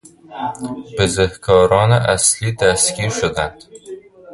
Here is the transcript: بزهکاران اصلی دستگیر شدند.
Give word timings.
بزهکاران 0.99 1.91
اصلی 1.91 2.51
دستگیر 2.51 3.09
شدند. 3.09 3.63